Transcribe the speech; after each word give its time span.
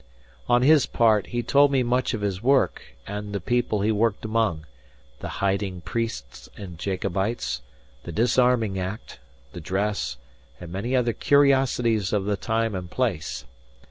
On 0.49 0.63
his 0.63 0.87
part, 0.87 1.27
he 1.27 1.43
told 1.43 1.71
me 1.71 1.83
much 1.83 2.15
of 2.15 2.21
his 2.21 2.41
work 2.41 2.81
and 3.05 3.33
the 3.33 3.39
people 3.39 3.81
he 3.81 3.91
worked 3.91 4.25
among, 4.25 4.65
the 5.19 5.27
hiding 5.45 5.81
priests 5.81 6.49
and 6.57 6.79
Jacobites, 6.79 7.61
the 8.01 8.11
Disarming 8.11 8.79
Act, 8.79 9.19
the 9.53 9.61
dress, 9.61 10.17
and 10.59 10.71
many 10.71 10.95
other 10.95 11.13
curiosities 11.13 12.13
of 12.13 12.25
the 12.25 12.35
time 12.35 12.73
and 12.73 12.89
place. 12.89 13.45